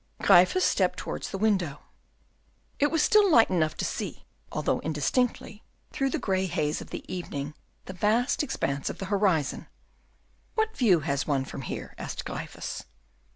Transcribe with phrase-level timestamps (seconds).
[0.19, 1.81] Gryphus stepped towards the window.
[2.79, 7.05] It was still light enough to see, although indistinctly, through the gray haze of the
[7.07, 7.53] evening,
[7.85, 9.67] the vast expanse of the horizon.
[10.55, 12.85] "What view has one from here?" asked Gryphus.